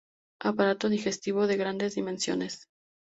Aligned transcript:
Aparato 0.39 0.89
digestivo 0.89 1.45
de 1.45 1.57
grandes 1.57 1.93
dimensiones. 1.93 2.65